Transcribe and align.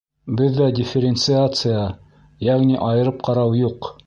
Беҙҙә 0.37 0.69
дифференциация, 0.79 1.85
йәғни 2.49 2.81
айырып 2.89 3.23
ҡарау, 3.31 3.59
юҡ. 3.67 3.93